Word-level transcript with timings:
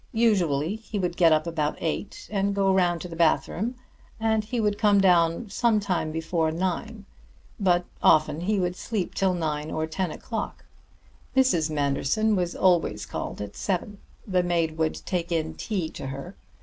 Usually 0.13 0.77
he 0.77 0.97
would 0.97 1.15
get 1.15 1.31
up 1.31 1.45
about 1.45 1.77
eight 1.79 2.27
and 2.31 2.55
go 2.55 2.73
round 2.73 3.01
to 3.01 3.07
the 3.07 3.15
bathroom, 3.15 3.75
and 4.19 4.43
he 4.43 4.59
would 4.59 4.79
come 4.79 4.99
down 4.99 5.47
some 5.51 5.79
time 5.79 6.11
before 6.11 6.49
nine. 6.51 7.05
But 7.59 7.85
often 8.01 8.39
he 8.41 8.59
would 8.59 8.75
sleep 8.75 9.13
till 9.13 9.35
nine 9.35 9.69
or 9.69 9.85
ten 9.85 10.09
o'clock. 10.09 10.65
Mrs. 11.37 11.69
Manderson 11.69 12.35
was 12.35 12.55
always 12.55 13.05
called 13.05 13.41
at 13.41 13.55
seven. 13.55 13.99
The 14.25 14.41
maid 14.41 14.75
would 14.75 14.95
take 15.05 15.31
in 15.31 15.53
tea 15.53 15.87
to 15.89 16.07
her. 16.07 16.35